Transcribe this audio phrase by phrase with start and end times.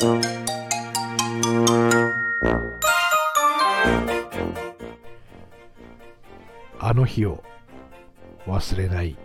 [0.00, 0.06] あ
[6.94, 7.42] の日を
[8.46, 9.16] 忘れない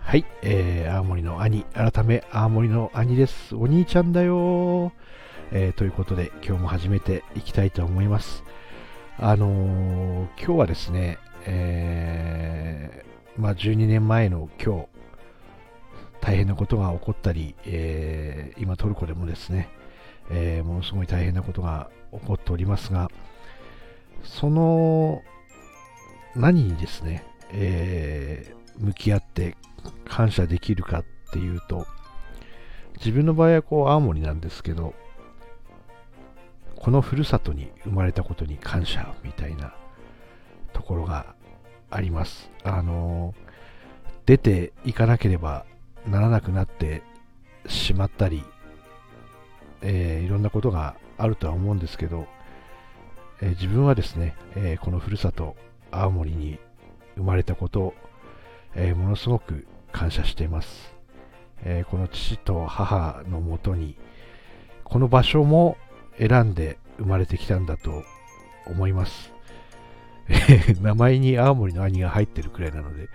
[0.00, 3.56] はい、えー、青森の兄、改め青森の兄です。
[3.56, 4.92] お兄ちゃんだよ
[5.50, 8.44] えーということで、今日も始めていきたいと思います。
[9.16, 11.16] あのー今日はですね、
[11.46, 14.91] えーまあ、12年前の今日、
[16.22, 19.68] 大変なことが起こったり、えー今トルコでもですね、
[20.30, 23.10] えーものすごい大変なことが起こっておりますが、
[24.22, 25.22] その
[26.36, 29.56] 何にですね、えー向き合って
[30.06, 31.86] 感謝できるかっていうと、
[32.96, 34.94] 自分の場合はこう青森なんですけど、
[36.76, 39.74] このふるさとに生まれたことに感謝みたいな
[40.72, 41.34] ところが
[41.90, 42.48] あります。
[42.62, 43.34] あの
[44.24, 45.66] 出ていかなければ
[46.06, 47.02] ならなくなって
[47.66, 48.42] しまったり、
[49.82, 52.26] えーいろんなことがあるとは思うんですけど、
[53.40, 55.56] えー自分はですね、えーこのふるさと
[55.90, 56.58] 青森に
[57.16, 57.94] 生まれたこと、
[58.74, 60.94] えものすごく感謝しています、
[61.64, 63.96] えこの父と母のもとに
[64.84, 65.76] この場所も
[66.18, 68.02] 選んで生まれてきたんだと
[68.66, 69.32] 思います。
[70.80, 73.08] 名前に青森の兄が入ってるくらいなので、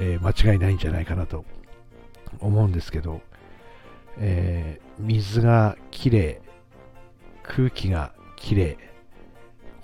[0.00, 1.44] え間違いないんじゃないかなと
[2.40, 3.20] 思うんですけど、
[4.18, 6.48] えー水がきれい
[7.44, 8.76] 空気がきれい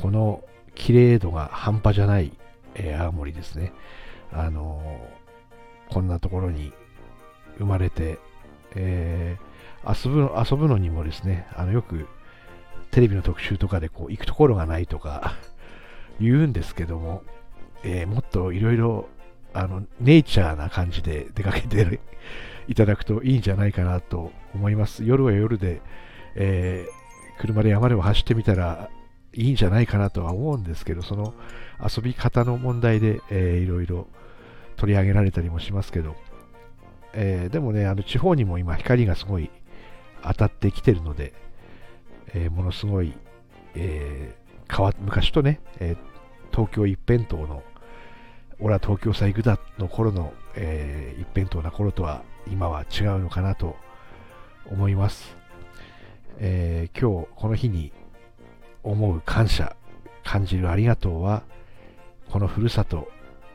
[0.02, 0.42] この
[0.74, 2.32] 綺麗度が半端じゃない、
[2.74, 3.72] えー青森ですね。
[4.32, 6.72] あのーこんなところに
[7.58, 8.18] 生まれて、
[8.74, 9.36] え
[9.86, 12.08] 遊ぶ遊ぶのにもですねあのよく
[12.90, 15.34] テレビの特集とかでこう行くところがないとか
[16.20, 17.22] 言うんですけども、
[17.84, 19.08] えもっといろいろ
[19.54, 22.00] あのネイチャーな感じで出かけて
[22.68, 25.04] いただくといいんじゃないかなと思います。
[25.04, 25.80] 夜は夜で、
[26.34, 27.04] えー
[27.36, 28.88] 車で山でも走ってみたら
[29.32, 31.34] いいんじゃないかなとは思うんですけどその
[31.82, 34.06] 遊び方の問題で、えーいろいろ
[34.76, 36.14] 取り上げられたりもしますけど、
[37.12, 39.50] えーでもねあの地方にも今光がすごい
[40.22, 41.32] 当たってきてるので、
[42.34, 43.12] えーものすごい、
[43.74, 45.94] えー変わ昔とね、え
[46.50, 47.62] 東京一辺倒の
[48.64, 53.76] 俺は東京さ行くだの頃の、えー一辺倒な頃とは今は違うのかなと
[54.70, 55.36] 思います、
[56.38, 57.92] えー今日この日に
[58.82, 59.76] 思う感謝
[60.24, 61.42] 感じるありがとうは
[62.30, 63.06] このふるさと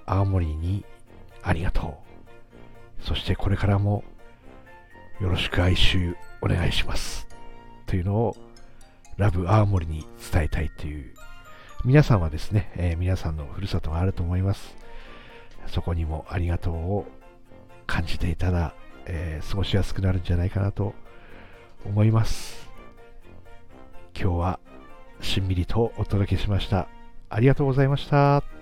[0.05, 0.85] 青森に
[1.41, 1.97] ありがと
[3.01, 3.03] う。
[3.03, 4.03] そしてこれからも
[5.19, 7.27] よろしく哀愁お願いします。
[7.87, 8.37] というのを
[9.17, 11.15] ラブ青森に伝えたいという。
[11.83, 14.77] 皆さんはですね、えー皆さんのふるさとがあると思います。
[15.67, 17.05] そこにもありがとうを
[17.87, 18.73] 感じていたら、
[19.05, 20.93] えー過ごしやすくなるんじゃないかなと
[21.85, 22.69] 思います。
[24.19, 24.59] 今日は
[25.21, 26.87] しんみりとお届けしました。
[27.29, 28.58] ありがとうございました。